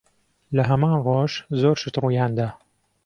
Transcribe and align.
لە 0.55 0.63
هەمان 0.69 0.95
ڕۆژ، 1.05 1.31
زۆر 1.61 1.75
شت 1.81 1.95
ڕوویان 2.03 2.31
دا. 2.37 2.47